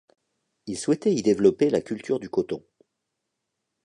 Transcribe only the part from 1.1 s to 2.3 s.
y développer la culture du